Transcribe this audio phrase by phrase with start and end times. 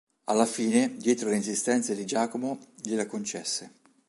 [0.23, 3.71] Alla fine, dietro le insistenze di Giacomo, gliela concesse.